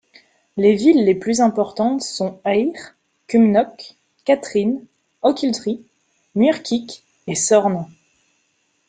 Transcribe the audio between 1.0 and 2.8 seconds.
les plus importantes sont Ayr,